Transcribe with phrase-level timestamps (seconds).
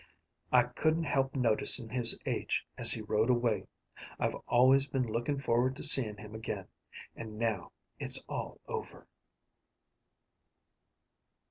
[0.51, 3.67] I couldn't help noticin' his age as he rode away.
[4.17, 6.65] I've always been lookin' forward to seein' him again,
[7.15, 9.07] an' now it's all over."